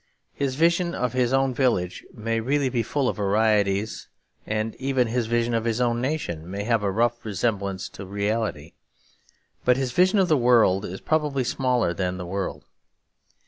[0.33, 4.07] His vision of his own village may really be full of varieties;
[4.47, 8.09] and even his vision of his own nation may have a rough resemblance to the
[8.09, 8.73] reality.
[9.63, 12.63] But his vision of the world is probably smaller than the world.